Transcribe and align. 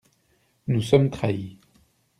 Nous 0.65 0.81
sommes 0.81 1.11
trahis! 1.11 1.59